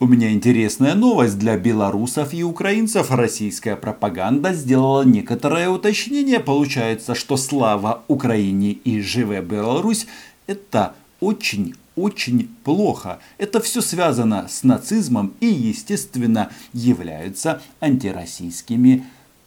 У 0.00 0.06
меня 0.06 0.32
интересная 0.32 0.96
новость 0.96 1.38
для 1.38 1.56
белорусов 1.56 2.34
и 2.34 2.42
украинцев. 2.42 3.12
Российская 3.12 3.76
пропаганда 3.76 4.52
сделала 4.52 5.04
некоторое 5.04 5.68
уточнение. 5.68 6.40
Получается, 6.40 7.14
что 7.14 7.36
слава 7.36 8.02
Украине 8.08 8.72
и 8.72 9.00
живе 9.00 9.40
Беларусь 9.40 10.08
это 10.48 10.94
очень-очень 11.20 12.50
плохо. 12.64 13.20
Это 13.38 13.60
все 13.60 13.80
связано 13.80 14.48
с 14.48 14.64
нацизмом 14.64 15.32
и, 15.38 15.46
естественно, 15.46 16.50
являются 16.72 17.62
антироссийскими 17.80 19.04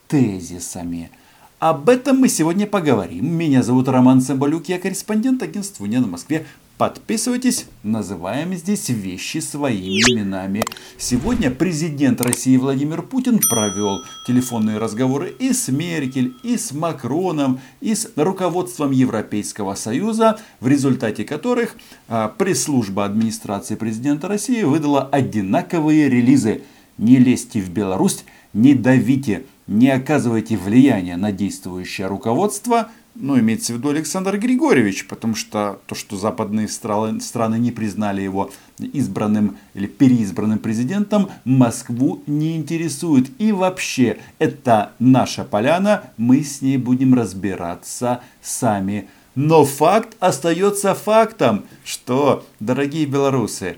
тезисами. 0.07 1.11
Об 1.59 1.89
этом 1.89 2.19
мы 2.19 2.29
сегодня 2.29 2.67
поговорим. 2.67 3.35
Меня 3.35 3.63
зовут 3.63 3.89
Роман 3.89 4.21
Цымбалюк, 4.21 4.69
я 4.69 4.79
корреспондент 4.79 5.43
агентства 5.43 5.83
«Уния 5.83 5.99
на 5.99 6.07
Москве». 6.07 6.45
Подписывайтесь, 6.77 7.65
называем 7.81 8.53
здесь 8.53 8.89
вещи 8.89 9.39
своими 9.39 9.99
именами. 10.11 10.63
Сегодня 10.99 11.49
президент 11.49 12.21
России 12.21 12.55
Владимир 12.55 13.01
Путин 13.01 13.39
провел 13.39 14.03
телефонные 14.27 14.77
разговоры 14.77 15.33
и 15.39 15.53
с 15.53 15.69
Меркель, 15.69 16.35
и 16.43 16.55
с 16.55 16.73
Макроном, 16.73 17.59
и 17.81 17.95
с 17.95 18.11
руководством 18.15 18.91
Европейского 18.91 19.73
Союза, 19.73 20.39
в 20.59 20.67
результате 20.67 21.23
которых 21.23 21.75
а, 22.09 22.27
пресс-служба 22.27 23.05
администрации 23.05 23.73
президента 23.73 24.27
России 24.27 24.61
выдала 24.61 25.01
одинаковые 25.01 26.07
релизы. 26.09 26.61
Не 26.99 27.17
лезьте 27.17 27.59
в 27.59 27.71
Беларусь, 27.71 28.23
не 28.53 28.75
давите, 28.75 29.45
не 29.65 29.89
оказывайте 29.89 30.57
влияния 30.57 31.17
на 31.17 31.31
действующее 31.31 32.05
руководство– 32.05 32.91
ну, 33.19 33.39
имеется 33.39 33.73
в 33.73 33.77
виду 33.77 33.89
Александр 33.89 34.37
Григорьевич, 34.37 35.07
потому 35.07 35.35
что 35.35 35.79
то, 35.85 35.95
что 35.95 36.17
западные 36.17 36.67
страны, 36.67 37.19
страны 37.19 37.57
не 37.57 37.71
признали 37.71 38.21
его 38.21 38.51
избранным 38.79 39.57
или 39.73 39.87
переизбранным 39.87 40.59
президентом, 40.59 41.29
Москву 41.43 42.23
не 42.27 42.55
интересует. 42.55 43.29
И 43.39 43.51
вообще, 43.51 44.17
это 44.39 44.91
наша 44.99 45.43
поляна, 45.43 46.11
мы 46.17 46.43
с 46.43 46.61
ней 46.61 46.77
будем 46.77 47.13
разбираться 47.13 48.21
сами. 48.41 49.07
Но 49.35 49.65
факт 49.65 50.15
остается 50.19 50.93
фактом, 50.95 51.65
что, 51.83 52.45
дорогие 52.59 53.05
белорусы, 53.05 53.77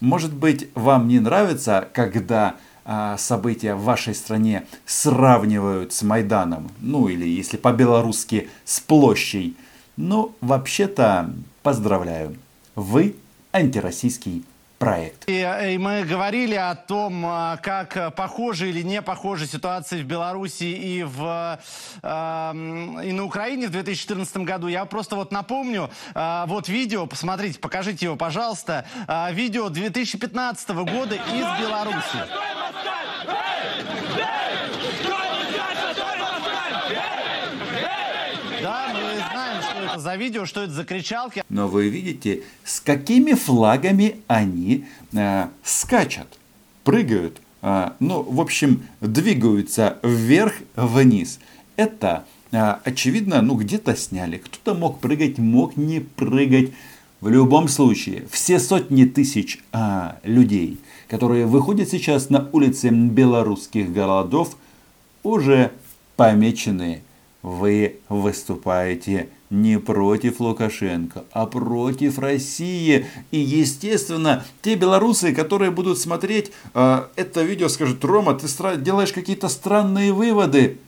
может 0.00 0.32
быть, 0.32 0.68
вам 0.74 1.08
не 1.08 1.20
нравится, 1.20 1.88
когда 1.92 2.56
события 3.18 3.74
в 3.74 3.84
вашей 3.84 4.14
стране 4.14 4.66
сравнивают 4.84 5.92
с 5.92 6.02
Майданом, 6.02 6.70
ну 6.80 7.08
или 7.08 7.26
если 7.26 7.56
по-белорусски 7.56 8.48
с 8.64 8.80
площадью, 8.80 9.54
ну 9.96 10.34
вообще-то 10.40 11.30
поздравляю, 11.62 12.36
вы 12.74 13.14
антироссийский 13.52 14.44
проект. 14.80 15.28
И, 15.28 15.40
и 15.74 15.76
мы 15.76 16.04
говорили 16.04 16.54
о 16.54 16.74
том, 16.74 17.22
а, 17.26 17.58
как 17.58 18.14
похожи 18.14 18.70
или 18.70 18.80
не 18.80 19.02
похожи 19.02 19.46
ситуации 19.46 20.02
в 20.02 20.06
Беларуси 20.06 20.64
и, 20.64 21.02
в, 21.02 21.60
э, 22.02 22.52
и 23.04 23.12
на 23.12 23.24
Украине 23.24 23.68
в 23.68 23.72
2014 23.72 24.38
году. 24.38 24.68
Я 24.68 24.86
просто 24.86 25.16
вот 25.16 25.32
напомню, 25.32 25.90
э, 26.14 26.44
вот 26.46 26.68
видео, 26.68 27.06
посмотрите, 27.06 27.58
покажите 27.58 28.06
его, 28.06 28.16
пожалуйста. 28.16 28.86
Э, 29.06 29.30
видео 29.34 29.68
2015 29.68 30.70
года 30.70 31.14
из 31.14 31.60
Беларуси. 31.60 32.59
За 40.00 40.16
видео, 40.16 40.46
что 40.46 40.62
это 40.62 40.72
за 40.72 40.84
кричалки. 40.84 41.44
Но 41.48 41.68
вы 41.68 41.88
видите, 41.88 42.42
с 42.64 42.80
какими 42.80 43.34
флагами 43.34 44.16
они 44.26 44.86
э, 45.12 45.46
скачут, 45.62 46.26
прыгают, 46.84 47.40
э, 47.62 47.90
ну, 48.00 48.22
в 48.22 48.40
общем, 48.40 48.82
двигаются 49.00 49.98
вверх-вниз. 50.02 51.38
Это, 51.76 52.24
э, 52.52 52.76
очевидно, 52.84 53.42
ну, 53.42 53.54
где-то 53.54 53.96
сняли. 53.96 54.38
Кто-то 54.38 54.78
мог 54.78 55.00
прыгать, 55.00 55.38
мог 55.38 55.76
не 55.76 56.00
прыгать. 56.00 56.72
В 57.20 57.28
любом 57.28 57.68
случае, 57.68 58.26
все 58.30 58.58
сотни 58.58 59.04
тысяч 59.04 59.58
а, 59.72 60.18
людей, 60.22 60.78
которые 61.06 61.44
выходят 61.44 61.90
сейчас 61.90 62.30
на 62.30 62.48
улицы 62.50 62.88
белорусских 62.88 63.92
городов, 63.92 64.56
уже 65.22 65.70
помечены. 66.16 67.02
Вы 67.42 67.96
выступаете 68.08 69.28
не 69.50 69.78
против 69.78 70.40
Лукашенко, 70.40 71.24
а 71.32 71.46
против 71.46 72.18
России. 72.18 73.06
И, 73.30 73.38
естественно, 73.38 74.44
те 74.62 74.76
белорусы, 74.76 75.34
которые 75.34 75.70
будут 75.70 75.98
смотреть 75.98 76.52
э, 76.74 77.04
это 77.16 77.42
видео, 77.42 77.68
скажут, 77.68 78.04
Рома, 78.04 78.34
ты 78.34 78.46
делаешь 78.76 79.12
какие-то 79.12 79.48
странные 79.48 80.12
выводы. 80.12 80.78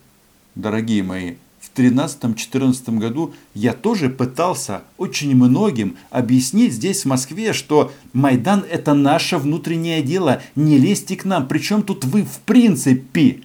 Дорогие 0.55 1.03
мои, 1.03 1.35
в 1.59 1.77
2013-2014 1.77 2.97
году 2.99 3.33
я 3.53 3.73
тоже 3.73 4.09
пытался 4.09 4.83
очень 4.97 5.35
многим 5.35 5.97
объяснить 6.09 6.73
здесь 6.73 7.03
в 7.03 7.07
Москве, 7.07 7.53
что 7.53 7.91
Майдан 8.13 8.63
это 8.69 8.93
наше 8.93 9.37
внутреннее 9.37 10.01
дело, 10.01 10.41
не 10.55 10.77
лезьте 10.77 11.15
к 11.15 11.25
нам, 11.25 11.47
причем 11.47 11.81
тут 11.81 12.05
вы 12.05 12.23
в 12.23 12.39
принципе. 12.45 13.41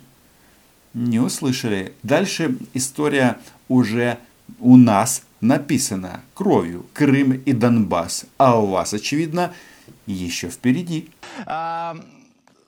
Не 0.94 1.20
услышали. 1.20 1.92
Дальше 2.02 2.56
история 2.74 3.38
уже 3.68 4.18
у 4.60 4.76
нас 4.76 5.22
написано 5.40 6.22
кровью 6.34 6.86
Крым 6.94 7.32
и 7.32 7.52
Донбасс, 7.52 8.24
а 8.38 8.58
у 8.60 8.66
вас, 8.66 8.94
очевидно, 8.94 9.52
еще 10.06 10.48
впереди. 10.48 11.10
А, 11.46 11.96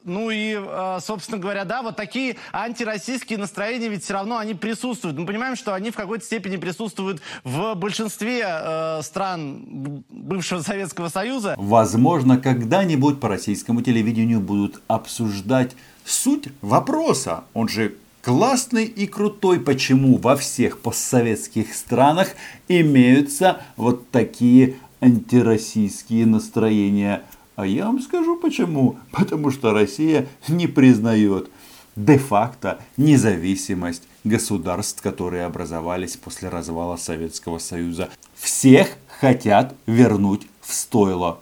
ну 0.05 0.31
и, 0.31 0.55
а, 0.57 0.99
собственно 1.01 1.39
говоря, 1.39 1.65
да, 1.65 1.83
вот 1.83 1.97
такие 1.97 2.37
антироссийские 2.53 3.39
настроения 3.39 3.89
ведь 3.89 4.05
все 4.05 4.15
равно 4.15 4.39
они 4.39 4.55
присутствуют. 4.55 5.19
Мы 5.19 5.27
понимаем, 5.27 5.57
что 5.57 5.75
они 5.75 5.91
в 5.91 5.97
какой-то 5.97 6.25
степени 6.25 6.57
присутствуют 6.57 7.21
в 7.45 7.75
большинстве 7.75 8.45
э, 8.47 9.01
стран 9.03 10.05
бывшего 10.11 10.63
Советского 10.63 11.09
Союза. 11.09 11.55
Возможно, 11.59 12.39
когда-нибудь 12.39 13.21
по 13.21 13.29
российскому 13.29 13.83
телевидению 13.83 14.41
будут 14.41 14.81
обсуждать 14.87 15.73
суть 16.05 16.49
вопроса. 16.63 17.45
Он 17.53 17.69
же 17.69 17.95
классный 18.23 18.85
и 18.85 19.07
крутой, 19.07 19.61
почему 19.61 20.17
во 20.19 20.37
всех 20.37 20.81
постсоветских 20.81 21.75
странах 21.75 22.29
имеются 22.69 23.63
вот 23.77 24.11
такие 24.11 24.77
антироссийские 25.01 26.27
настроения. 26.27 27.23
А 27.57 27.67
я 27.67 27.87
вам 27.87 28.01
скажу 28.01 28.37
почему. 28.37 28.99
Потому 29.13 29.51
что 29.51 29.73
Россия 29.73 30.27
не 30.49 30.67
признает 30.67 31.51
де-факто 31.97 32.81
независимость 32.97 34.05
государств, 34.25 35.03
которые 35.03 35.45
образовались 35.45 36.17
после 36.17 36.49
развала 36.49 36.97
Советского 36.97 37.59
Союза. 37.59 38.11
Всех 38.35 38.89
хотят 39.09 39.75
вернуть 39.87 40.47
в 40.61 40.73
стойло 40.73 41.41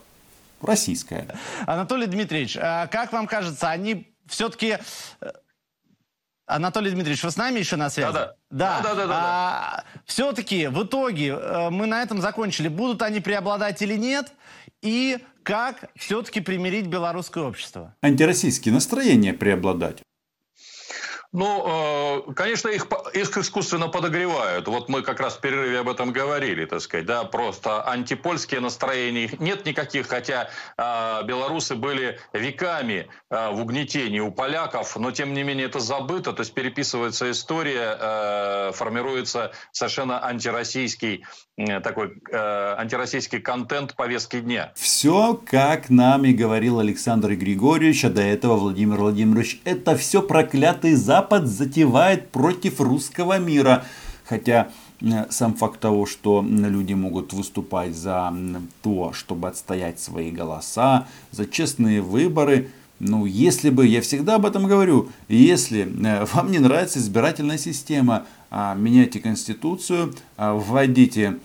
российское. 0.60 1.28
Анатолий 1.66 2.06
Дмитриевич, 2.06 2.56
а 2.60 2.86
как 2.86 3.12
вам 3.12 3.26
кажется, 3.26 3.68
они 3.68 4.08
все-таки 4.26 4.78
э, 5.20 5.30
Анатолий 6.48 6.90
Дмитриевич, 6.90 7.22
вы 7.22 7.30
с 7.30 7.36
нами 7.36 7.58
еще 7.58 7.76
на 7.76 7.90
связи? 7.90 8.12
Да, 8.12 8.34
да. 8.50 8.80
Да, 8.80 8.82
да, 8.82 8.94
да. 8.94 9.06
да, 9.06 9.14
а, 9.16 9.84
Все-таки 10.06 10.66
в 10.66 10.82
итоге 10.82 11.28
э, 11.28 11.68
мы 11.70 11.86
на 11.86 12.02
этом 12.02 12.22
закончили. 12.22 12.68
Будут 12.68 13.02
они 13.02 13.20
преобладать 13.20 13.82
или 13.82 13.96
нет? 13.96 14.32
И 14.80 15.18
как 15.42 15.90
все-таки 15.94 16.40
примирить 16.40 16.86
белорусское 16.86 17.44
общество? 17.44 17.94
Антироссийские 18.02 18.72
настроения 18.72 19.34
преобладать. 19.34 19.98
Ну, 21.32 22.24
э, 22.28 22.32
конечно, 22.32 22.68
их, 22.68 22.86
их 23.12 23.36
искусственно 23.36 23.88
подогревают. 23.88 24.66
Вот 24.66 24.88
мы 24.88 25.02
как 25.02 25.20
раз 25.20 25.36
в 25.36 25.40
перерыве 25.40 25.80
об 25.80 25.88
этом 25.90 26.10
говорили, 26.10 26.64
так 26.64 26.80
сказать, 26.80 27.04
да, 27.04 27.24
просто 27.24 27.86
антипольские 27.86 28.60
настроения 28.60 29.28
нет 29.38 29.66
никаких, 29.66 30.08
хотя 30.08 30.48
э, 30.78 31.22
белорусы 31.24 31.74
были 31.74 32.18
веками 32.32 33.08
э, 33.28 33.50
в 33.50 33.60
угнетении 33.60 34.20
у 34.20 34.30
поляков, 34.30 34.96
но 34.96 35.10
тем 35.10 35.34
не 35.34 35.42
менее 35.42 35.66
это 35.66 35.80
забыто, 35.80 36.32
то 36.32 36.40
есть 36.40 36.54
переписывается 36.54 37.30
история, 37.30 38.72
формируется 38.72 39.52
совершенно 39.72 40.24
антироссийский 40.24 41.24
такой 41.82 42.12
э, 42.30 42.74
антироссийский 42.78 43.40
контент 43.40 43.94
повестки 43.94 44.40
дня. 44.40 44.72
Все, 44.76 45.40
как 45.44 45.90
нам 45.90 46.24
и 46.24 46.32
говорил 46.32 46.78
Александр 46.78 47.34
Григорьевич, 47.34 48.04
а 48.04 48.10
до 48.10 48.22
этого 48.22 48.56
Владимир 48.56 48.98
Владимирович, 48.98 49.60
это 49.64 49.96
все 49.96 50.22
проклятый 50.22 50.94
Запад 50.94 51.46
затевает 51.46 52.30
против 52.30 52.80
русского 52.80 53.38
мира. 53.38 53.84
Хотя 54.24 54.68
э, 55.00 55.26
сам 55.30 55.54
факт 55.54 55.80
того, 55.80 56.06
что 56.06 56.44
люди 56.46 56.92
могут 56.92 57.32
выступать 57.32 57.94
за 57.94 58.32
то, 58.82 59.12
чтобы 59.12 59.48
отстоять 59.48 59.98
свои 59.98 60.30
голоса, 60.30 61.08
за 61.32 61.46
честные 61.46 62.02
выборы, 62.02 62.70
ну, 63.00 63.26
если 63.26 63.70
бы, 63.70 63.86
я 63.86 64.00
всегда 64.00 64.36
об 64.36 64.46
этом 64.46 64.66
говорю, 64.66 65.08
если 65.28 65.82
э, 65.82 66.24
вам 66.32 66.50
не 66.50 66.58
нравится 66.58 66.98
избирательная 66.98 67.58
система, 67.58 68.26
а, 68.50 68.74
меняйте 68.74 69.20
конституцию, 69.20 70.14
а, 70.36 70.54
вводите 70.54 71.38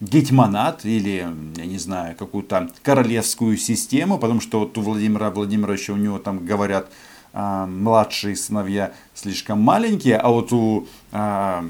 гетьманат 0.00 0.84
или, 0.84 1.26
я 1.56 1.66
не 1.66 1.78
знаю, 1.78 2.16
какую-то 2.16 2.70
королевскую 2.82 3.56
систему, 3.56 4.18
потому 4.18 4.40
что 4.40 4.60
вот 4.60 4.76
у 4.76 4.82
Владимира 4.82 5.30
Владимировича 5.30 5.92
у 5.92 5.96
него 5.96 6.18
там 6.18 6.44
говорят, 6.44 6.88
а, 7.32 7.66
младшие 7.66 8.34
сыновья 8.34 8.92
слишком 9.14 9.60
маленькие, 9.60 10.16
а 10.16 10.30
вот 10.30 10.52
у 10.52 10.86
а, 11.12 11.64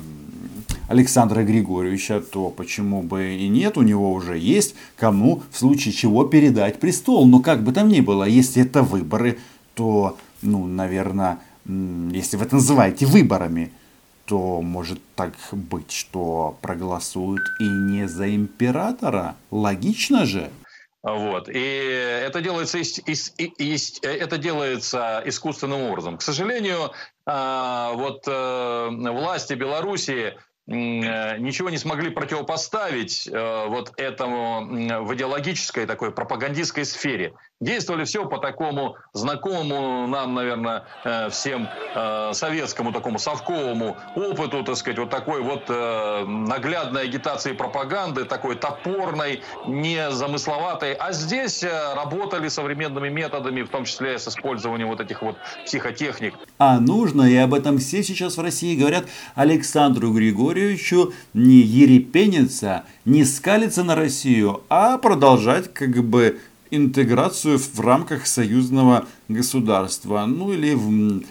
Александра 0.88 1.42
Григорьевича, 1.42 2.20
то 2.20 2.50
почему 2.50 3.02
бы 3.02 3.34
и 3.34 3.48
нет, 3.48 3.76
у 3.76 3.82
него 3.82 4.12
уже 4.12 4.38
есть 4.38 4.76
кому 4.96 5.42
в 5.50 5.58
случае 5.58 5.92
чего 5.92 6.24
передать 6.24 6.78
престол. 6.78 7.26
Но 7.26 7.40
как 7.40 7.64
бы 7.64 7.72
там 7.72 7.88
ни 7.88 8.00
было, 8.00 8.22
если 8.24 8.62
это 8.62 8.82
выборы, 8.82 9.38
то, 9.74 10.16
ну, 10.42 10.66
наверное, 10.66 11.38
если 11.64 12.36
вы 12.36 12.44
это 12.44 12.54
называете 12.56 13.06
выборами, 13.06 13.72
то 14.26 14.60
может 14.60 14.98
так 15.14 15.32
быть, 15.52 15.92
что 15.92 16.58
проголосуют 16.60 17.42
и 17.60 17.64
не 17.64 18.06
за 18.06 18.34
императора. 18.34 19.36
Логично 19.50 20.26
же. 20.26 20.50
Вот. 21.02 21.48
И 21.48 21.58
это 21.58 22.40
делается, 22.40 22.80
ис, 22.82 23.00
ис, 23.06 23.32
ис, 23.38 24.00
это 24.02 24.38
делается 24.38 25.22
искусственным 25.24 25.82
образом. 25.82 26.18
К 26.18 26.22
сожалению, 26.22 26.90
а, 27.24 27.92
вот 27.92 28.24
э, 28.26 28.88
власти 28.90 29.54
Белоруссии 29.54 30.34
Э, 30.68 31.38
ничего 31.38 31.70
не 31.70 31.78
смогли 31.78 32.10
противопоставить 32.10 33.28
э, 33.28 33.66
вот 33.68 33.92
этому 33.96 35.04
в 35.04 35.14
идеологической 35.14 35.86
такой 35.86 36.10
пропагандистской 36.10 36.84
сфере. 36.84 37.34
Действовали 37.60 38.04
все 38.04 38.28
по 38.28 38.36
такому 38.36 38.96
знакомому 39.14 40.06
нам, 40.06 40.34
наверное, 40.34 40.84
э, 41.04 41.30
всем 41.30 41.68
советскому 42.32 42.92
такому 42.92 43.18
совковому 43.18 43.96
опыту, 44.14 44.62
так 44.62 44.76
сказать, 44.76 44.98
вот 44.98 45.08
такой 45.08 45.40
вот 45.40 45.68
наглядной 45.68 47.04
агитации 47.04 47.52
и 47.52 47.54
пропаганды, 47.54 48.24
такой 48.24 48.56
топорной, 48.56 49.40
незамысловатой. 49.66 50.92
А 50.92 51.12
здесь 51.12 51.64
работали 51.94 52.48
современными 52.48 53.08
методами, 53.08 53.62
в 53.62 53.68
том 53.68 53.86
числе 53.86 54.18
с 54.18 54.28
использованием 54.28 54.88
вот 54.88 55.00
этих 55.00 55.22
вот 55.22 55.36
психотехник. 55.64 56.34
А 56.58 56.78
нужно, 56.78 57.22
и 57.22 57.36
об 57.36 57.54
этом 57.54 57.78
все 57.78 58.02
сейчас 58.02 58.36
в 58.36 58.42
России 58.42 58.78
говорят 58.78 59.06
Александру 59.34 60.12
Григорьевичу 60.12 61.14
не 61.32 61.62
ерепениться, 61.62 62.84
не 63.06 63.24
скалиться 63.24 63.82
на 63.82 63.94
Россию, 63.94 64.62
а 64.68 64.98
продолжать 64.98 65.72
как 65.72 66.04
бы 66.04 66.38
интеграцию 66.76 67.58
в 67.58 67.80
рамках 67.80 68.26
союзного 68.26 69.06
государства, 69.28 70.26
ну 70.26 70.52
или 70.52 70.74
в 70.74 71.22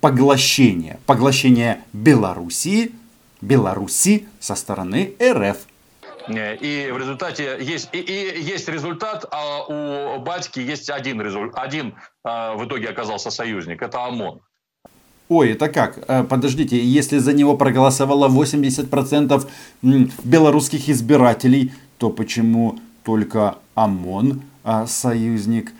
поглощение, 0.00 0.98
поглощение 1.06 1.82
Белоруссии, 1.92 2.92
Беларуси 3.40 4.26
со 4.40 4.54
стороны 4.54 5.14
РФ. 5.22 5.56
И 6.28 6.90
в 6.92 6.98
результате 6.98 7.56
есть, 7.60 7.88
и, 7.92 7.98
и 7.98 8.42
есть 8.42 8.68
результат, 8.68 9.24
а 9.30 9.64
у 9.66 10.20
батьки 10.20 10.60
есть 10.60 10.90
один, 10.90 11.22
результ, 11.22 11.52
один 11.54 11.94
а, 12.22 12.54
в 12.54 12.66
итоге 12.66 12.88
оказался 12.88 13.30
союзник, 13.30 13.80
это 13.80 14.04
ОМОН. 14.04 14.40
Ой, 15.30 15.52
это 15.52 15.68
как? 15.68 15.98
Э, 16.08 16.24
подождите, 16.24 16.78
если 16.78 17.18
за 17.18 17.32
него 17.32 17.56
проголосовало 17.56 18.28
80% 18.28 19.48
белорусских 20.24 20.88
избирателей, 20.88 21.72
то 21.98 22.10
почему 22.10 22.78
только 23.04 23.56
ОМОН, 23.74 24.42
союзник 24.86 25.72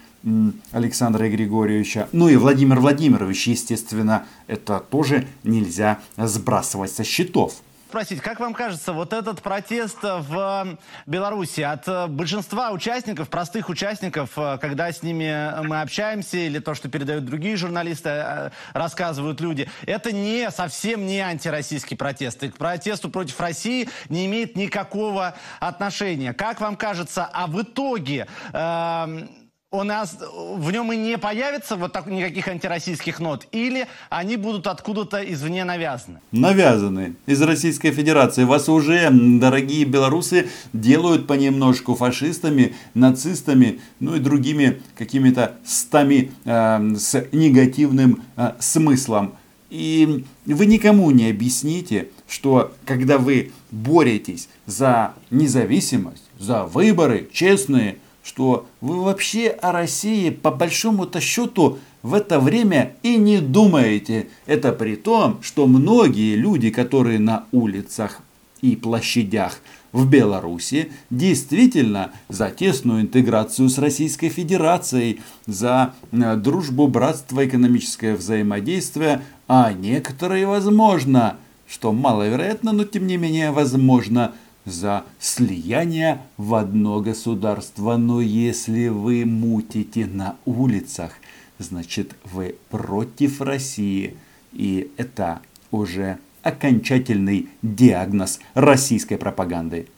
Александра 0.73 1.29
Григорьевича? 1.29 2.09
Ну 2.13 2.29
и 2.29 2.37
Владимир 2.37 2.81
Владимирович, 2.81 3.49
естественно, 3.49 4.25
это 4.47 4.81
тоже 4.91 5.27
нельзя 5.45 5.99
сбрасывать 6.17 6.93
со 6.93 7.05
счетов 7.05 7.55
спросить, 7.89 8.21
как 8.21 8.39
вам 8.39 8.53
кажется, 8.53 8.93
вот 8.93 9.15
этот 9.15 9.41
протест 9.41 9.97
в 10.03 10.79
Беларуси 11.07 11.63
от 11.63 11.89
э, 11.89 12.07
большинства 12.07 12.71
участников, 12.71 13.31
простых 13.31 13.71
участников, 13.71 14.33
э, 14.37 14.59
когда 14.61 14.93
с 14.93 15.03
ними 15.03 15.63
мы 15.63 15.81
общаемся, 15.81 16.37
или 16.37 16.59
то, 16.59 16.75
что 16.75 16.91
передают 16.91 17.25
другие 17.25 17.57
журналисты, 17.57 18.11
э, 18.11 18.51
рассказывают 18.75 19.41
люди, 19.41 19.71
это 19.87 20.13
не 20.13 20.51
совсем 20.51 21.07
не 21.07 21.21
антироссийский 21.21 21.97
протест. 21.97 22.43
И 22.43 22.51
к 22.51 22.59
протесту 22.59 23.09
против 23.09 23.41
России 23.41 23.89
не 24.11 24.27
имеет 24.27 24.55
никакого 24.55 25.35
отношения. 25.59 26.35
Как 26.35 26.61
вам 26.61 26.77
кажется, 26.77 27.25
а 27.33 27.47
в 27.47 27.63
итоге... 27.63 28.27
Э, 28.53 29.27
у 29.71 29.83
нас 29.83 30.17
в 30.57 30.71
нем 30.71 30.91
и 30.95 30.97
не 30.97 31.19
появится 31.19 31.77
вот 31.77 31.93
так, 31.93 32.07
никаких 32.07 32.49
антироссийских 32.49 33.21
нот? 33.21 33.47
Или 33.53 33.87
они 34.09 34.37
будут 34.37 34.67
откуда-то 34.67 35.19
извне 35.19 35.65
навязаны? 35.65 36.21
Навязаны. 36.33 37.17
Из 37.27 37.43
Российской 37.43 37.91
Федерации. 37.91 38.45
Вас 38.45 38.71
уже, 38.71 39.11
дорогие 39.11 39.85
белорусы, 39.85 40.49
делают 40.73 41.27
понемножку 41.27 41.95
фашистами, 41.95 42.75
нацистами, 42.95 43.81
ну 44.01 44.17
и 44.17 44.21
другими 44.21 44.81
какими-то 44.97 45.57
стами 45.67 46.33
э, 46.47 46.95
с 46.97 47.27
негативным 47.33 48.23
э, 48.37 48.53
смыслом. 48.61 49.35
И 49.69 50.25
вы 50.47 50.65
никому 50.65 51.11
не 51.11 51.29
объясните, 51.29 52.09
что 52.27 52.73
когда 52.87 53.19
вы 53.19 53.53
боретесь 53.71 54.49
за 54.65 55.13
независимость, 55.31 56.23
за 56.39 56.65
выборы 56.65 57.29
честные, 57.31 57.99
что 58.29 58.67
вы 58.83 59.03
вообще 59.03 59.49
о 59.49 59.73
России 59.73 60.29
по 60.29 60.51
большому-то 60.51 61.19
счету 61.19 61.79
в 62.03 62.13
это 62.13 62.39
время 62.39 62.93
и 63.03 63.17
не 63.17 63.39
думаете. 63.41 64.29
Это 64.45 64.73
при 64.73 64.97
том, 64.97 65.39
что 65.41 65.67
многие 65.67 66.37
люди, 66.37 66.69
которые 66.69 67.19
на 67.21 67.47
улицах 67.53 68.21
и 68.61 68.77
площадях 68.77 69.61
в 69.93 70.07
Беларуси 70.07 70.93
действительно 71.09 72.11
за 72.29 72.51
тесную 72.51 73.01
интеграцию 73.01 73.71
с 73.71 73.79
Российской 73.79 74.29
Федерацией, 74.29 75.21
за 75.47 75.95
э, 76.13 76.37
дружбу, 76.37 76.87
братство, 76.87 77.47
экономическое 77.47 78.15
взаимодействие, 78.15 79.23
а 79.47 79.73
некоторые, 79.73 80.47
возможно, 80.47 81.37
что 81.67 81.93
маловероятно, 81.93 82.73
но 82.73 82.85
тем 82.85 83.07
не 83.07 83.17
менее 83.17 83.53
возможно, 83.53 84.33
за 84.71 85.05
слияние 85.19 86.21
в 86.37 86.55
одно 86.55 87.01
государство. 87.01 87.97
Но 87.97 88.21
если 88.21 88.89
вы 88.89 89.25
мутите 89.25 90.07
на 90.07 90.37
улицах, 90.45 91.13
значит 91.59 92.15
вы 92.25 92.57
против 92.71 93.41
России. 93.41 94.17
И 94.53 94.91
это 94.97 95.41
уже 95.71 96.19
окончательный 96.43 97.49
диагноз 97.63 98.41
российской 98.55 99.17
пропаганды. 99.17 99.89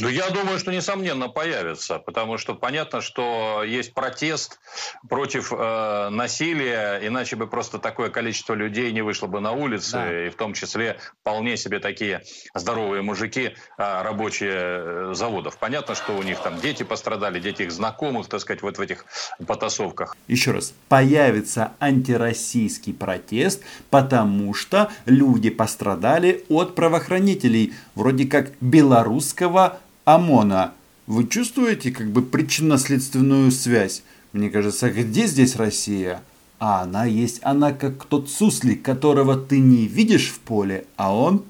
Ну, 0.00 0.08
я 0.08 0.30
думаю, 0.30 0.60
что 0.60 0.72
несомненно 0.72 1.28
появится, 1.28 1.98
потому 1.98 2.38
что 2.38 2.54
понятно, 2.54 3.00
что 3.00 3.64
есть 3.64 3.94
протест 3.94 4.60
против 5.08 5.52
э, 5.52 6.08
насилия, 6.10 7.00
иначе 7.02 7.34
бы 7.34 7.48
просто 7.48 7.80
такое 7.80 8.08
количество 8.08 8.54
людей 8.54 8.92
не 8.92 9.02
вышло 9.02 9.26
бы 9.26 9.40
на 9.40 9.50
улицы, 9.50 9.92
да. 9.94 10.26
и 10.26 10.30
в 10.30 10.36
том 10.36 10.54
числе 10.54 10.98
вполне 11.20 11.56
себе 11.56 11.80
такие 11.80 12.22
здоровые 12.54 13.02
мужики, 13.02 13.56
э, 13.76 14.02
рабочие 14.02 14.52
э, 14.54 15.10
заводов. 15.14 15.58
Понятно, 15.58 15.96
что 15.96 16.16
у 16.16 16.22
них 16.22 16.38
там 16.38 16.60
дети 16.60 16.84
пострадали, 16.84 17.40
дети 17.40 17.62
их 17.62 17.72
знакомых, 17.72 18.28
так 18.28 18.40
сказать, 18.40 18.62
вот 18.62 18.78
в 18.78 18.80
этих 18.80 19.04
потасовках. 19.48 20.16
Еще 20.28 20.52
раз, 20.52 20.74
появится 20.88 21.72
антироссийский 21.80 22.94
протест, 22.94 23.64
потому 23.90 24.54
что 24.54 24.92
люди 25.06 25.50
пострадали 25.50 26.44
от 26.48 26.76
правоохранителей, 26.76 27.74
вроде 27.96 28.26
как 28.26 28.52
белорусского 28.60 29.80
ОМОНа. 30.08 30.72
Вы 31.06 31.26
чувствуете 31.26 31.90
как 31.90 32.10
бы 32.10 32.22
причинно-следственную 32.22 33.50
связь? 33.50 34.02
Мне 34.32 34.48
кажется, 34.48 34.88
где 34.88 35.26
здесь 35.26 35.56
Россия? 35.56 36.22
А 36.58 36.80
она 36.80 37.04
есть, 37.04 37.40
она 37.42 37.72
как 37.72 38.06
тот 38.06 38.30
суслик, 38.30 38.80
которого 38.80 39.36
ты 39.36 39.58
не 39.58 39.86
видишь 39.86 40.30
в 40.30 40.38
поле, 40.38 40.86
а 40.96 41.14
он 41.14 41.44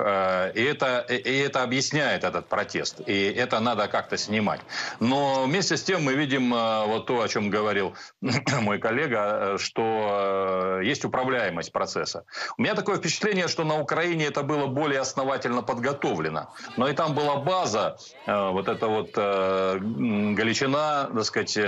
и 0.00 0.62
это, 0.62 1.00
и 1.08 1.38
это 1.38 1.62
объясняет 1.62 2.24
этот 2.24 2.48
протест. 2.48 3.00
И 3.06 3.32
это 3.32 3.60
надо 3.60 3.88
как-то 3.88 4.16
снимать. 4.16 4.60
Но 5.00 5.44
вместе 5.44 5.76
с 5.76 5.82
тем 5.82 6.04
мы 6.04 6.14
видим 6.14 6.54
э, 6.54 6.86
вот 6.86 7.06
то, 7.06 7.20
о 7.20 7.28
чем 7.28 7.50
говорил 7.50 7.94
мой 8.60 8.78
коллега, 8.78 9.54
э, 9.54 9.58
что 9.58 10.80
есть 10.82 11.04
управляемость 11.04 11.72
процесса. 11.72 12.24
У 12.56 12.62
меня 12.62 12.74
такое 12.74 12.96
впечатление, 12.96 13.48
что 13.48 13.64
на 13.64 13.80
Украине 13.80 14.26
это 14.26 14.42
было 14.42 14.66
более 14.66 15.00
основательно 15.00 15.62
подготовлено. 15.62 16.52
Но 16.76 16.88
и 16.88 16.94
там 16.94 17.14
была 17.14 17.36
база, 17.36 17.96
вот 18.26 18.68
эта 18.68 18.86
вот 18.86 19.12
Галичина, 19.14 21.10
так 21.14 21.24
сказать, 21.24 21.58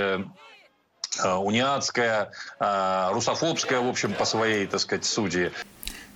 униатская, 1.22 2.32
русофобская, 2.58 3.80
в 3.80 3.88
общем, 3.88 4.14
по 4.14 4.24
своей, 4.24 4.66
так 4.66 4.80
сказать, 4.80 5.04
судьи 5.04 5.52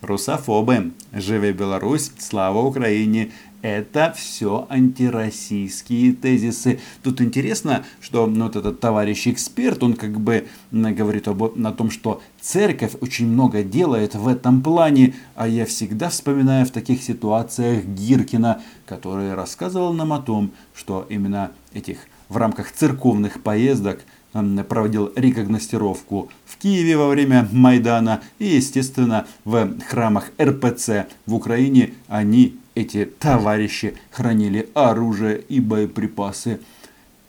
Русофоби. 0.02 0.84
Живе 1.13 1.52
Білорусь, 1.52 2.12
слава 2.18 2.62
Україні! 2.62 3.32
Это 3.63 4.13
все 4.13 4.68
антироссийские 4.70 6.12
тезисы. 6.12 6.82
Тут 7.02 7.22
интересно, 7.22 7.86
что 8.02 8.28
ну, 8.28 8.44
вот 8.44 8.58
этот 8.58 8.82
товарищ 8.82 9.25
эксперт, 9.28 9.82
он 9.84 9.94
как 9.94 10.20
бы 10.20 10.48
говорит 10.72 11.30
об, 11.30 11.44
о 11.44 11.72
том, 11.72 11.90
что 11.90 12.22
церковь 12.42 12.96
очень 13.00 13.25
много 13.25 13.63
делает 13.63 14.16
в 14.16 14.28
этом 14.28 14.62
плане, 14.62 15.16
а 15.36 15.48
я 15.48 15.66
всегда 15.66 16.10
вспоминаю 16.10 16.66
в 16.66 16.72
таких 16.72 17.02
ситуациях 17.02 17.86
Гиркина, 17.86 18.62
который 18.86 19.34
рассказывал 19.34 19.94
нам 19.94 20.12
о 20.12 20.20
том, 20.20 20.52
что 20.75 21.06
именно 21.08 21.52
этих 21.74 22.00
в 22.28 22.36
рамках 22.36 22.74
церковных 22.74 23.42
поездок 23.42 24.02
проводил 24.69 25.13
рекогностировку 25.17 26.31
в 26.45 26.57
Киеве 26.59 26.97
во 26.97 27.09
время 27.09 27.49
Майдана 27.53 28.21
и, 28.39 28.47
естественно, 28.47 29.27
в 29.45 29.81
храмах 29.81 30.31
РПЦ 30.41 31.07
в 31.27 31.35
Украине. 31.35 31.95
Они 32.09 32.57
эти 32.75 33.05
товарищи 33.05 33.95
хранили 34.11 34.69
оружие 34.75 35.41
и 35.49 35.61
боеприпасы 35.61 36.61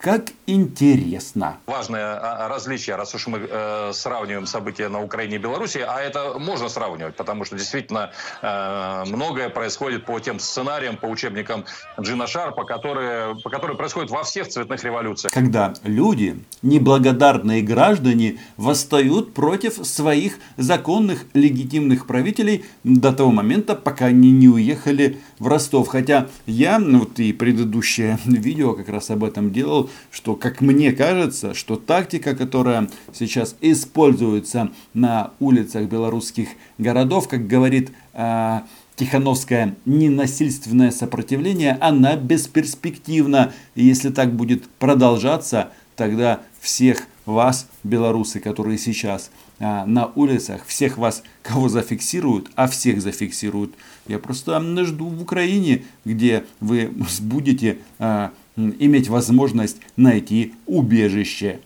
как 0.00 0.32
интересно. 0.46 1.58
Важное 1.66 2.14
а, 2.14 2.46
а, 2.46 2.48
различие, 2.48 2.96
раз 2.96 3.14
уж 3.14 3.26
мы 3.26 3.46
э, 3.48 3.90
сравниваем 3.92 4.46
события 4.46 4.88
на 4.88 5.02
Украине 5.02 5.36
и 5.36 5.38
Беларуси, 5.38 5.84
а 5.86 6.00
это 6.00 6.38
можно 6.38 6.70
сравнивать, 6.70 7.16
потому 7.16 7.44
что 7.44 7.56
действительно 7.56 8.10
э, 8.40 9.04
многое 9.06 9.50
происходит 9.50 10.06
по 10.06 10.18
тем 10.18 10.38
сценариям, 10.38 10.96
по 10.96 11.04
учебникам 11.04 11.66
Джина 12.00 12.26
Шарпа, 12.26 12.64
которые, 12.64 13.36
по 13.44 13.50
которым 13.50 13.76
происходит 13.76 14.10
во 14.10 14.24
всех 14.24 14.48
цветных 14.48 14.82
революциях. 14.84 15.32
Когда 15.34 15.74
люди, 15.84 16.42
неблагодарные 16.62 17.60
граждане, 17.62 18.38
восстают 18.56 19.34
против 19.34 19.86
своих 19.86 20.38
законных 20.56 21.26
легитимных 21.34 22.06
правителей 22.06 22.64
до 22.84 23.12
того 23.12 23.30
момента, 23.30 23.74
пока 23.74 24.06
они 24.06 24.32
не 24.32 24.48
уехали 24.48 25.20
в 25.38 25.46
Ростов. 25.46 25.88
Хотя 25.88 26.28
я, 26.46 26.78
ну, 26.78 27.00
вот 27.00 27.18
и 27.18 27.34
предыдущее 27.34 28.18
видео 28.24 28.72
как 28.72 28.88
раз 28.88 29.10
об 29.10 29.24
этом 29.24 29.52
делал, 29.52 29.89
что, 30.10 30.36
как 30.36 30.60
мне 30.60 30.92
кажется, 30.92 31.54
что 31.54 31.76
тактика, 31.76 32.34
которая 32.34 32.88
сейчас 33.12 33.56
используется 33.60 34.70
на 34.94 35.32
улицах 35.40 35.84
белорусских 35.84 36.48
городов, 36.78 37.28
как 37.28 37.46
говорит 37.46 37.90
э, 38.12 38.60
Тихановское 38.96 39.76
ненасильственное 39.86 40.90
сопротивление, 40.90 41.78
она 41.80 42.16
бесперспективна. 42.16 43.52
И 43.74 43.82
если 43.82 44.10
так 44.10 44.34
будет 44.34 44.68
продолжаться, 44.68 45.70
тогда 45.96 46.40
всех 46.60 47.06
вас, 47.24 47.68
белорусы, 47.82 48.40
которые 48.40 48.76
сейчас 48.76 49.30
а, 49.58 49.86
на 49.86 50.06
улицах, 50.14 50.66
всех 50.66 50.98
вас, 50.98 51.22
кого 51.42 51.68
зафиксируют, 51.68 52.50
а 52.56 52.68
всех 52.68 53.00
зафиксируют. 53.00 53.74
Я 54.06 54.18
просто 54.18 54.60
жду 54.84 55.08
в 55.08 55.22
Украине, 55.22 55.84
где 56.04 56.44
вы 56.60 56.90
будете 57.20 57.78
а, 57.98 58.32
иметь 58.78 59.08
возможность 59.08 59.78
найти 59.96 60.54
убежище. 60.66 61.60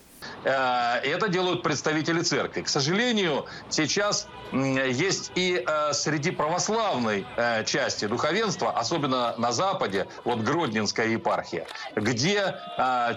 Э, 0.44 1.00
это 1.02 1.28
делают 1.28 1.62
представители 1.62 2.20
церкви. 2.20 2.62
К 2.62 2.68
сожалению, 2.68 3.46
сейчас 3.68 4.28
есть 4.52 5.32
и 5.34 5.64
э, 5.66 5.92
среди 5.94 6.30
православной 6.30 7.26
э, 7.36 7.64
части 7.64 8.06
духовенства, 8.06 8.70
особенно 8.70 9.34
на 9.38 9.52
Западе, 9.52 10.06
вот 10.24 10.40
Гродненская 10.40 11.08
епархия, 11.08 11.66
где 11.96 12.60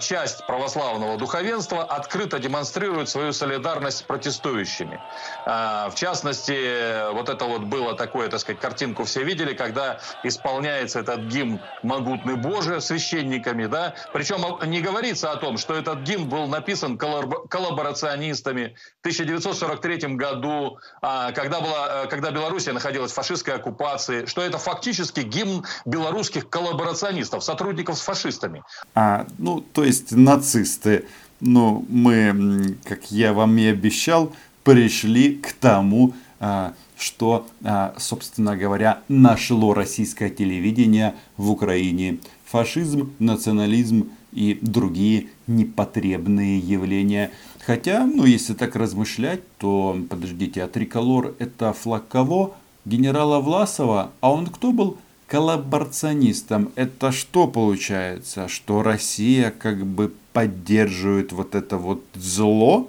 часть 0.00 0.46
православного 0.46 1.16
духовенства 1.18 1.84
открыто 1.84 2.38
демонстрирует 2.38 3.08
свою 3.08 3.32
солидарность 3.32 3.98
с 3.98 4.02
протестующими. 4.02 5.00
В 5.44 5.92
частности, 5.94 7.12
вот 7.12 7.28
это 7.28 7.44
вот 7.44 7.62
было 7.62 7.94
такое, 7.94 8.28
так 8.28 8.40
сказать, 8.40 8.60
картинку 8.60 9.04
все 9.04 9.22
видели, 9.22 9.54
когда 9.54 10.00
исполняется 10.22 11.00
этот 11.00 11.22
гимн 11.22 11.60
«Могутный 11.82 12.36
Боже» 12.36 12.80
священниками, 12.80 13.66
да, 13.66 13.94
причем 14.12 14.58
не 14.68 14.80
говорится 14.80 15.32
о 15.32 15.36
том, 15.36 15.58
что 15.58 15.74
этот 15.74 16.00
гимн 16.00 16.28
был 16.28 16.46
написан 16.46 16.96
коллаборационно 16.96 17.17
коллаборационистами. 17.48 18.74
В 18.98 19.00
1943 19.00 20.16
году, 20.16 20.78
а, 21.02 21.32
когда, 21.32 21.60
была, 21.60 22.04
э, 22.04 22.06
когда 22.08 22.30
Белоруссия 22.30 22.72
находилась 22.72 23.12
в 23.12 23.14
фашистской 23.14 23.54
оккупации, 23.54 24.26
что 24.26 24.42
это 24.42 24.58
фактически 24.58 25.20
гимн 25.20 25.64
белорусских 25.84 26.48
коллаборационистов, 26.48 27.44
сотрудников 27.44 27.98
с 27.98 28.00
фашистами. 28.00 28.62
А, 28.94 29.26
ну, 29.38 29.60
то 29.60 29.84
есть 29.84 30.12
нацисты. 30.12 31.06
Ну, 31.40 31.86
мы, 31.88 32.76
как 32.84 33.10
я 33.10 33.32
вам 33.32 33.56
и 33.58 33.66
обещал, 33.66 34.32
пришли 34.64 35.36
к 35.36 35.52
тому, 35.52 36.14
а, 36.40 36.74
что, 36.98 37.46
а, 37.64 37.94
собственно 37.98 38.56
говоря, 38.56 39.00
нашло 39.08 39.72
российское 39.72 40.30
телевидение 40.30 41.14
в 41.36 41.50
Украине. 41.50 42.18
Фашизм, 42.46 43.12
национализм 43.18 44.10
и 44.32 44.58
другие 44.60 45.28
непотребные 45.46 46.58
явления. 46.58 47.30
Хотя, 47.64 48.06
ну, 48.06 48.24
если 48.24 48.54
так 48.54 48.76
размышлять, 48.76 49.40
то, 49.58 49.98
подождите, 50.08 50.62
а 50.62 50.68
триколор 50.68 51.34
это 51.38 51.72
флаг 51.72 52.08
кого? 52.08 52.54
Генерала 52.84 53.40
Власова? 53.40 54.12
А 54.20 54.32
он 54.32 54.46
кто 54.46 54.72
был? 54.72 54.98
Коллаборационистом. 55.26 56.70
Это 56.74 57.12
что 57.12 57.46
получается? 57.46 58.48
Что 58.48 58.82
Россия 58.82 59.50
как 59.50 59.84
бы 59.84 60.14
поддерживает 60.32 61.32
вот 61.32 61.54
это 61.54 61.76
вот 61.76 62.02
зло? 62.14 62.88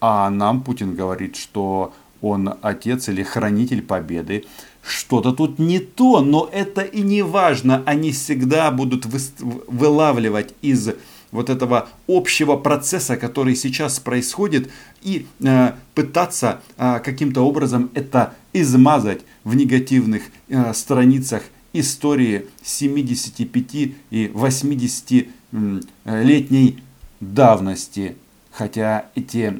А 0.00 0.28
нам 0.30 0.62
Путин 0.62 0.96
говорит, 0.96 1.36
что 1.36 1.92
он 2.22 2.54
отец 2.62 3.08
или 3.08 3.22
хранитель 3.22 3.82
победы 3.82 4.44
что-то 4.82 5.32
тут 5.32 5.58
не 5.58 5.78
то, 5.78 6.20
но 6.20 6.48
это 6.52 6.82
и 6.82 7.02
не 7.02 7.22
важно. 7.22 7.82
Они 7.86 8.10
всегда 8.10 8.70
будут 8.70 9.06
вылавливать 9.68 10.54
из 10.60 10.90
вот 11.30 11.48
этого 11.48 11.88
общего 12.08 12.56
процесса, 12.56 13.16
который 13.16 13.56
сейчас 13.56 14.00
происходит, 14.00 14.70
и 15.02 15.26
э, 15.40 15.72
пытаться 15.94 16.60
э, 16.76 17.00
каким-то 17.02 17.42
образом 17.42 17.90
это 17.94 18.34
измазать 18.52 19.22
в 19.44 19.54
негативных 19.54 20.22
э, 20.48 20.74
страницах 20.74 21.42
истории 21.72 22.46
75 22.62 23.94
и 24.10 24.30
80 24.34 25.26
летней 26.04 26.82
давности. 27.20 28.16
Хотя 28.50 29.06
эти 29.14 29.58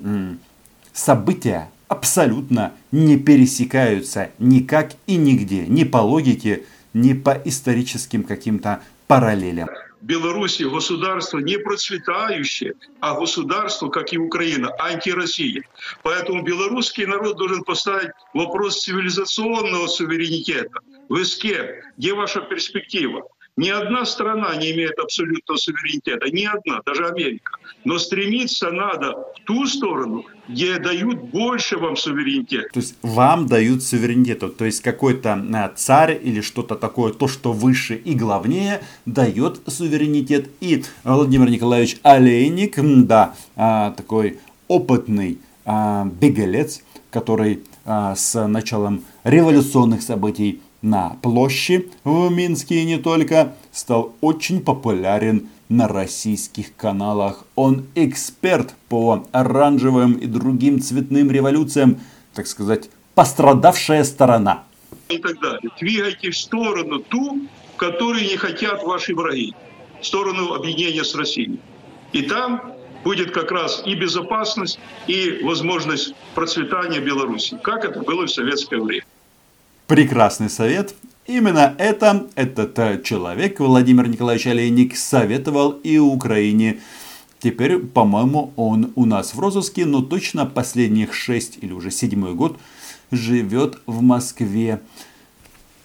события 0.92 1.71
абсолютно 1.92 2.72
не 2.90 3.18
пересекаются 3.18 4.30
никак 4.38 4.92
и 5.06 5.16
нигде, 5.16 5.66
ни 5.66 5.84
по 5.84 5.98
логике, 5.98 6.64
ни 6.94 7.12
по 7.12 7.40
историческим 7.44 8.24
каким-то 8.24 8.80
параллелям. 9.06 9.68
Беларуси 10.00 10.62
государство 10.64 11.38
не 11.38 11.58
процветающее, 11.58 12.72
а 13.00 13.14
государство, 13.14 13.88
как 13.88 14.12
и 14.12 14.18
Украина, 14.18 14.70
антироссия. 14.80 15.62
Поэтому 16.02 16.42
белорусский 16.42 17.04
народ 17.04 17.36
должен 17.36 17.62
поставить 17.62 18.10
вопрос 18.34 18.80
цивилизационного 18.82 19.86
суверенитета. 19.86 20.80
Вы 21.08 21.24
с 21.24 21.36
кем? 21.36 21.66
Где 21.98 22.14
ваша 22.14 22.40
перспектива? 22.40 23.28
Ни 23.58 23.68
одна 23.68 24.06
страна 24.06 24.56
не 24.56 24.72
имеет 24.72 24.98
абсолютного 24.98 25.58
суверенитета, 25.58 26.30
ни 26.30 26.44
одна, 26.44 26.80
даже 26.86 27.06
Америка. 27.06 27.58
Но 27.84 27.98
стремиться 27.98 28.70
надо 28.70 29.12
в 29.12 29.44
ту 29.44 29.66
сторону, 29.66 30.24
где 30.48 30.78
дают 30.78 31.20
больше 31.20 31.76
вам 31.76 31.96
суверенитет. 31.96 32.72
То 32.72 32.80
есть 32.80 32.96
вам 33.02 33.46
дают 33.46 33.82
суверенитет, 33.82 34.56
то 34.56 34.64
есть 34.64 34.80
какой-то 34.80 35.34
а, 35.34 35.68
царь 35.76 36.18
или 36.22 36.40
что-то 36.40 36.76
такое, 36.76 37.12
то, 37.12 37.28
что 37.28 37.52
выше 37.52 37.94
и 37.96 38.14
главнее, 38.14 38.82
дает 39.04 39.60
суверенитет. 39.66 40.48
И 40.60 40.84
Владимир 41.04 41.50
Николаевич 41.50 41.98
Олейник, 42.02 42.76
да, 43.06 43.34
а, 43.54 43.90
такой 43.90 44.38
опытный 44.66 45.38
а, 45.66 46.06
беглец, 46.06 46.82
который 47.10 47.60
с 47.84 48.46
началом 48.46 49.02
революционных 49.24 50.02
событий 50.02 50.60
на 50.82 51.16
площади 51.22 51.88
в 52.04 52.30
Минске 52.30 52.82
и 52.82 52.84
не 52.84 52.98
только, 52.98 53.54
стал 53.70 54.14
очень 54.20 54.60
популярен 54.60 55.48
на 55.68 55.88
российских 55.88 56.76
каналах. 56.76 57.44
Он 57.54 57.86
эксперт 57.94 58.74
по 58.88 59.24
оранжевым 59.32 60.14
и 60.14 60.26
другим 60.26 60.80
цветным 60.80 61.30
революциям, 61.30 62.00
так 62.34 62.46
сказать, 62.46 62.90
пострадавшая 63.14 64.04
сторона. 64.04 64.64
И 65.08 65.18
так 65.18 65.40
далее. 65.40 65.70
Двигайте 65.80 66.30
в 66.30 66.36
сторону 66.36 66.98
ту, 66.98 67.48
в 67.74 67.76
которой 67.76 68.26
не 68.28 68.36
хотят 68.36 68.82
ваши 68.82 69.14
враги, 69.14 69.54
в 70.00 70.06
сторону 70.06 70.52
объединения 70.52 71.04
с 71.04 71.14
Россией. 71.14 71.58
И 72.12 72.22
там 72.22 72.74
будет 73.04 73.30
как 73.30 73.50
раз 73.50 73.82
и 73.86 73.94
безопасность, 73.94 74.78
и 75.06 75.40
возможность 75.42 76.14
процветания 76.34 77.00
Беларуси, 77.00 77.58
как 77.62 77.84
это 77.84 78.00
было 78.00 78.26
в 78.26 78.30
советское 78.30 78.80
время 78.80 79.04
прекрасный 79.92 80.48
совет. 80.48 80.94
Именно 81.26 81.74
это 81.76 82.26
этот 82.34 82.78
э, 82.78 83.02
человек, 83.04 83.60
Владимир 83.60 84.08
Николаевич 84.08 84.46
Олейник, 84.46 84.96
советовал 84.96 85.72
и 85.72 85.98
Украине. 85.98 86.78
Теперь, 87.40 87.76
по-моему, 87.76 88.54
он 88.56 88.94
у 88.94 89.04
нас 89.04 89.34
в 89.34 89.38
розыске, 89.38 89.84
но 89.84 90.00
точно 90.00 90.46
последних 90.46 91.12
шесть 91.12 91.58
или 91.60 91.74
уже 91.74 91.90
седьмой 91.90 92.32
год 92.32 92.58
живет 93.10 93.80
в 93.84 94.00
Москве. 94.00 94.80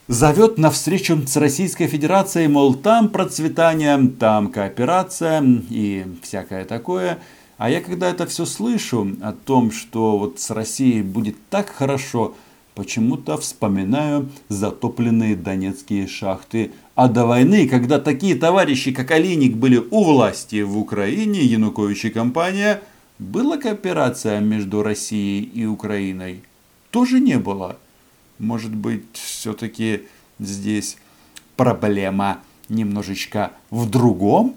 зовет 0.08 0.58
на 0.58 0.72
встречу 0.72 1.22
с 1.28 1.36
Российской 1.36 1.88
Федерацией, 1.88 2.48
мол, 2.48 2.76
там 2.76 3.10
процветание, 3.10 4.08
там 4.18 4.48
кооперация 4.48 5.44
и 5.70 6.06
всякое 6.24 6.64
такое. 6.64 7.20
А 7.58 7.70
я 7.70 7.82
когда 7.82 8.10
это 8.10 8.26
все 8.26 8.46
слышу 8.46 9.18
о 9.22 9.34
том, 9.34 9.70
что 9.70 10.18
вот 10.18 10.40
с 10.40 10.50
Россией 10.52 11.02
будет 11.02 11.36
так 11.50 11.68
хорошо, 11.68 12.36
почему-то 12.78 13.38
вспоминаю 13.38 14.30
затопленные 14.50 15.36
донецкие 15.36 16.08
шахты. 16.08 16.72
А 16.94 17.08
до 17.08 17.26
войны, 17.26 17.68
когда 17.68 18.00
такие 18.00 18.36
товарищи, 18.36 18.92
как 18.92 19.10
Алиник, 19.10 19.56
были 19.56 19.84
у 19.90 20.04
власти 20.04 20.62
в 20.62 20.78
Украине, 20.78 21.40
Янукович 21.40 22.06
и 22.06 22.10
компания, 22.12 22.82
была 23.18 23.58
кооперация 23.58 24.40
между 24.42 24.84
Россией 24.84 25.42
и 25.42 25.66
Украиной? 25.66 26.44
Тоже 26.92 27.20
не 27.20 27.40
было. 27.40 27.80
Может 28.38 28.76
быть, 28.76 29.06
все-таки 29.14 30.04
здесь 30.38 30.98
проблема 31.56 32.42
немножечко 32.70 33.54
в 33.72 33.90
другом? 33.90 34.54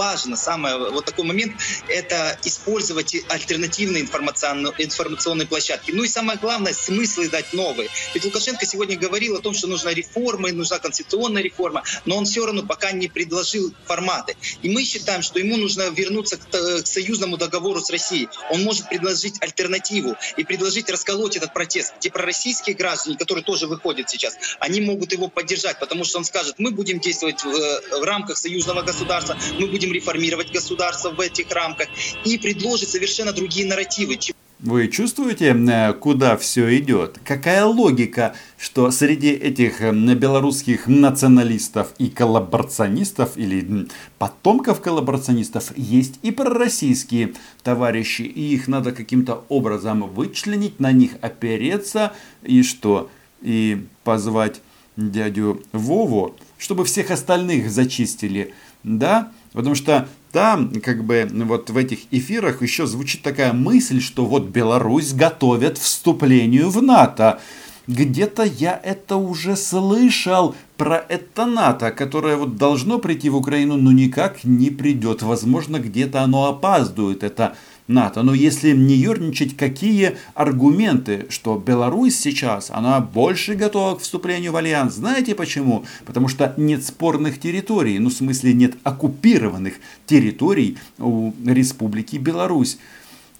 Важно, 0.00 0.34
самое, 0.34 0.78
вот 0.78 1.04
такой 1.04 1.26
момент, 1.26 1.52
это 1.86 2.38
использовать 2.44 3.14
альтернативные 3.28 4.02
информационные, 4.02 5.46
площадки. 5.46 5.90
Ну 5.90 6.04
и 6.04 6.08
самое 6.08 6.38
главное, 6.38 6.72
смыслы 6.72 7.28
дать 7.28 7.52
новые. 7.52 7.90
Ведь 8.14 8.24
Лукашенко 8.24 8.64
сегодня 8.64 8.96
говорил 8.96 9.36
о 9.36 9.40
том, 9.42 9.52
что 9.52 9.66
нужна 9.66 9.92
реформа, 9.92 10.50
нужна 10.52 10.78
конституционная 10.78 11.42
реформа, 11.42 11.82
но 12.06 12.16
он 12.16 12.24
все 12.24 12.46
равно 12.46 12.62
пока 12.62 12.92
не 12.92 13.08
предложил 13.08 13.74
форматы. 13.84 14.36
И 14.62 14.70
мы 14.70 14.84
считаем, 14.84 15.20
что 15.20 15.38
ему 15.38 15.58
нужно 15.58 15.90
вернуться 15.90 16.38
к, 16.38 16.48
к 16.48 16.86
союзному 16.86 17.36
договору 17.36 17.80
с 17.80 17.90
Россией. 17.90 18.30
Он 18.50 18.62
может 18.62 18.88
предложить 18.88 19.34
альтернативу 19.42 20.16
и 20.38 20.44
предложить 20.44 20.88
расколоть 20.88 21.36
этот 21.36 21.52
протест, 21.52 21.92
где 22.00 22.10
пророссийские 22.10 22.74
граждане, 22.74 23.18
которые 23.18 23.44
тоже 23.44 23.66
выходят 23.66 24.08
сейчас, 24.08 24.38
они 24.60 24.80
могут 24.80 25.12
его 25.12 25.28
поддержать, 25.28 25.78
потому 25.78 26.04
что 26.04 26.16
он 26.16 26.24
скажет, 26.24 26.54
мы 26.56 26.70
будем 26.70 27.00
действовать 27.00 27.44
в, 27.44 28.00
в 28.00 28.04
рамках 28.04 28.38
союзного 28.38 28.80
государства, 28.80 29.36
мы 29.58 29.66
будем 29.66 29.89
будем 29.90 29.92
реформировать 29.92 30.52
государство 30.52 31.10
в 31.10 31.20
этих 31.20 31.50
рамках 31.50 31.88
и 32.24 32.38
предложит 32.38 32.88
совершенно 32.88 33.32
другие 33.32 33.66
нарративы. 33.66 34.18
Вы 34.60 34.88
чувствуете, 34.88 35.56
э, 35.56 35.94
куда 35.94 36.36
все 36.36 36.78
идет? 36.78 37.18
Какая 37.24 37.64
логика, 37.64 38.34
что 38.58 38.90
среди 38.90 39.30
этих 39.30 39.80
э, 39.80 39.90
белорусских 40.14 40.86
националистов 40.86 41.94
и 41.98 42.10
коллаборационистов 42.10 43.38
или 43.38 43.88
потомков 44.18 44.82
коллаборационистов 44.82 45.72
есть 45.78 46.18
и 46.22 46.30
пророссийские 46.30 47.32
товарищи, 47.62 48.22
и 48.22 48.54
их 48.54 48.68
надо 48.68 48.92
каким-то 48.92 49.44
образом 49.48 50.02
вычленить, 50.02 50.78
на 50.78 50.92
них 50.92 51.12
опереться 51.22 52.12
и 52.42 52.62
что? 52.62 53.10
И 53.40 53.86
позвать 54.04 54.60
дядю 54.98 55.62
Вову, 55.72 56.36
чтобы 56.58 56.84
всех 56.84 57.10
остальных 57.10 57.70
зачистили, 57.70 58.52
да? 58.84 59.32
Потому 59.52 59.74
что 59.74 60.08
там, 60.32 60.72
как 60.80 61.04
бы, 61.04 61.28
вот 61.32 61.70
в 61.70 61.76
этих 61.76 62.00
эфирах 62.12 62.62
еще 62.62 62.86
звучит 62.86 63.22
такая 63.22 63.52
мысль, 63.52 64.00
что 64.00 64.24
вот 64.24 64.44
Беларусь 64.44 65.12
готовят 65.12 65.76
вступлению 65.78 66.70
в 66.70 66.82
НАТО. 66.82 67.40
Где-то 67.88 68.44
я 68.44 68.80
это 68.84 69.16
уже 69.16 69.56
слышал 69.56 70.54
про 70.76 71.04
это 71.08 71.46
НАТО, 71.46 71.90
которое 71.90 72.36
вот 72.36 72.56
должно 72.56 73.00
прийти 73.00 73.28
в 73.28 73.36
Украину, 73.36 73.76
но 73.76 73.90
никак 73.90 74.44
не 74.44 74.70
придет. 74.70 75.22
Возможно, 75.22 75.80
где-то 75.80 76.22
оно 76.22 76.46
опаздывает. 76.46 77.24
Это 77.24 77.56
НАТО. 77.90 78.22
Но 78.22 78.32
если 78.32 78.72
не 78.72 78.94
ерничать, 78.94 79.56
какие 79.56 80.16
аргументы, 80.34 81.26
что 81.28 81.56
Беларусь 81.56 82.18
сейчас, 82.18 82.70
она 82.70 83.00
больше 83.00 83.54
готова 83.54 83.96
к 83.96 84.00
вступлению 84.00 84.52
в 84.52 84.56
альянс? 84.56 84.94
Знаете 84.94 85.34
почему? 85.34 85.84
Потому 86.06 86.28
что 86.28 86.54
нет 86.56 86.84
спорных 86.84 87.38
территорий, 87.38 87.98
ну 87.98 88.08
в 88.08 88.14
смысле 88.14 88.54
нет 88.54 88.76
оккупированных 88.84 89.74
территорий 90.06 90.78
у 90.98 91.32
Республики 91.44 92.16
Беларусь. 92.16 92.78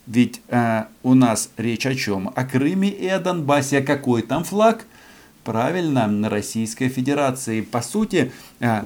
Ведь 0.06 0.40
э, 0.48 0.84
у 1.02 1.14
нас 1.14 1.50
речь 1.56 1.86
о 1.86 1.94
чем? 1.94 2.32
О 2.34 2.44
Крыме 2.44 2.88
и 2.88 3.06
о 3.06 3.20
Донбассе. 3.20 3.78
А 3.78 3.82
какой 3.82 4.22
там 4.22 4.42
флаг? 4.42 4.84
Правильно, 5.44 6.06
на 6.08 6.28
Российской 6.28 6.88
Федерации. 6.88 7.60
По 7.60 7.80
сути, 7.80 8.32
э, 8.58 8.82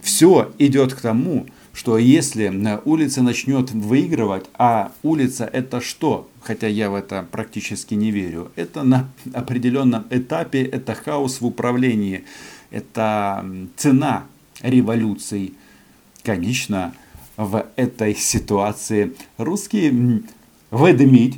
все 0.00 0.52
идет 0.58 0.92
к 0.92 1.00
тому, 1.00 1.46
что 1.76 1.98
если 1.98 2.48
улица 2.86 3.22
начнет 3.22 3.70
выигрывать, 3.70 4.46
а 4.56 4.92
улица 5.02 5.44
это 5.44 5.82
что? 5.82 6.26
Хотя 6.40 6.68
я 6.68 6.88
в 6.88 6.94
это 6.94 7.26
практически 7.30 7.92
не 7.92 8.10
верю. 8.10 8.50
Это 8.56 8.82
на 8.82 9.10
определенном 9.34 10.06
этапе, 10.08 10.62
это 10.64 10.94
хаос 10.94 11.42
в 11.42 11.46
управлении, 11.46 12.24
это 12.70 13.44
цена 13.76 14.24
революций. 14.62 15.52
Конечно, 16.22 16.94
в 17.36 17.66
этой 17.76 18.14
ситуации 18.14 19.12
русский 19.36 20.22
ведмедь 20.70 21.36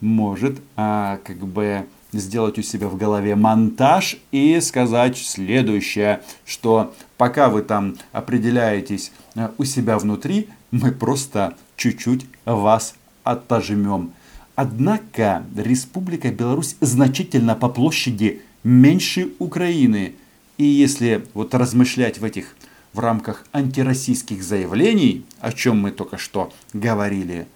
может 0.00 0.60
а, 0.74 1.20
как 1.22 1.46
бы 1.46 1.86
сделать 2.10 2.58
у 2.58 2.62
себя 2.62 2.88
в 2.88 2.96
голове 2.96 3.36
монтаж 3.36 4.16
и 4.32 4.58
сказать 4.60 5.16
следующее, 5.16 6.22
что 6.44 6.92
пока 7.20 7.50
вы 7.50 7.60
там 7.60 7.98
определяетесь 8.12 9.12
э, 9.34 9.50
у 9.58 9.64
себя 9.64 9.98
внутри, 9.98 10.48
мы 10.70 10.90
просто 10.90 11.54
чуть-чуть 11.76 12.24
вас 12.46 12.94
отожмем. 13.24 14.14
Однако 14.54 15.44
Республика 15.54 16.30
Беларусь 16.30 16.76
значительно 16.80 17.54
по 17.54 17.68
площади 17.68 18.40
меньше 18.64 19.34
Украины. 19.38 20.14
И 20.56 20.64
если 20.64 21.26
вот 21.34 21.54
размышлять 21.54 22.18
в 22.18 22.24
этих 22.24 22.56
в 22.94 23.00
рамках 23.00 23.44
антироссийских 23.52 24.42
заявлений, 24.42 25.26
о 25.40 25.52
чем 25.52 25.78
мы 25.78 25.90
только 25.90 26.16
что 26.16 26.50
говорили, 26.72 27.46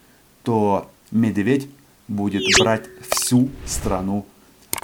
то 0.43 0.91
медведь 1.11 1.71
будет 2.07 2.43
брать 2.59 2.85
всю 3.09 3.49
страну 3.65 4.27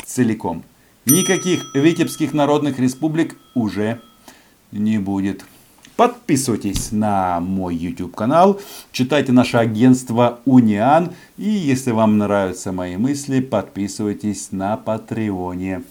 целиком. 0.07 0.65
Никаких 1.05 1.67
Витебских 1.75 2.33
народных 2.33 2.79
республик 2.79 3.37
уже 3.55 4.01
не 4.72 4.98
будет. 5.00 5.46
Подписывайтесь 5.96 6.92
на 6.92 7.40
мой 7.40 7.76
YouTube 7.76 8.16
канал, 8.16 8.60
читайте 8.92 9.32
наше 9.32 9.58
агентство 9.58 10.40
Униан 10.46 11.14
и 11.38 11.50
если 11.50 11.92
вам 11.92 12.18
нравятся 12.18 12.74
мои 12.74 12.98
мысли, 12.98 13.40
подписывайтесь 13.40 14.52
на 14.52 14.76
Патреоне. 14.76 15.84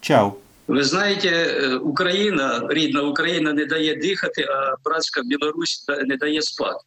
Чао! 0.00 0.36
Ви 0.68 0.84
знаєте, 0.84 1.28
э, 1.28 1.78
Україна, 1.78 2.66
рідна 2.70 3.02
Україна 3.02 3.52
не 3.52 3.64
дає 3.64 3.96
дихати, 3.96 4.42
а 4.42 4.74
братська 4.84 5.22
Білорусь 5.22 5.84
не 6.06 6.16
дає 6.16 6.42
спати. 6.42 6.84